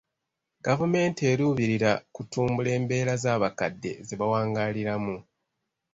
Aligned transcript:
Gavumenti 0.65 1.21
eruubirira 1.31 1.91
kutumbula 2.15 2.73
mbeera 2.83 3.13
z'abakadde 3.23 3.91
ze 4.05 4.15
bawangaaliramu. 4.19 5.15